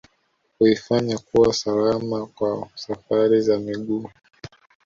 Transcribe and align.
Huifanya 0.59 1.17
kuwa 1.17 1.53
salama 1.53 2.25
kwa 2.25 2.67
safari 2.75 3.41
za 3.41 3.59
miguu 3.59 4.09